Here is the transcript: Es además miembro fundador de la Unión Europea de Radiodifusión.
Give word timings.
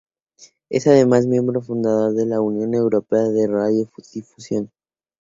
Es 0.67 0.87
además 0.87 1.27
miembro 1.27 1.61
fundador 1.61 2.15
de 2.15 2.25
la 2.25 2.41
Unión 2.41 2.73
Europea 2.73 3.21
de 3.25 3.45
Radiodifusión. 3.45 4.71